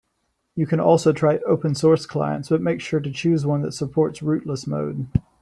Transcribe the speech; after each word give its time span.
You 0.55 0.65
can 0.65 0.79
also 0.79 1.13
try 1.13 1.37
open 1.45 1.75
source 1.75 2.07
clients, 2.07 2.49
but 2.49 2.59
make 2.59 2.81
sure 2.81 2.99
to 2.99 3.11
choose 3.11 3.45
one 3.45 3.61
that 3.61 3.73
supports 3.73 4.23
rootless 4.23 4.65
mode. 4.65 5.05